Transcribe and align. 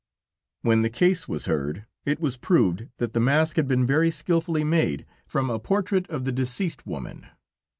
When 0.63 0.81
the 0.81 0.89
case 0.89 1.27
was 1.27 1.45
heard, 1.45 1.85
it 2.05 2.19
was 2.19 2.35
proved 2.35 2.87
that 2.97 3.13
the 3.13 3.19
mask 3.19 3.55
had 3.57 3.67
been 3.67 3.85
very 3.85 4.09
skillfully 4.09 4.63
made 4.63 5.05
from 5.27 5.47
a 5.51 5.59
portrait 5.59 6.09
of 6.09 6.25
the 6.25 6.31
deceased 6.31 6.87
woman. 6.87 7.27